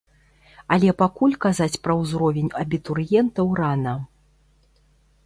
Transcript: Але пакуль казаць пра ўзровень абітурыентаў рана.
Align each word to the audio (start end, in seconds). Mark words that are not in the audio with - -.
Але 0.75 0.93
пакуль 1.01 1.35
казаць 1.45 1.81
пра 1.87 1.93
ўзровень 1.99 2.49
абітурыентаў 2.63 3.47
рана. 3.61 3.93